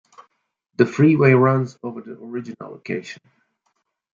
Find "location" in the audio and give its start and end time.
2.71-3.21